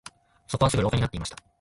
[0.47, 1.37] そこはすぐ廊下になっていました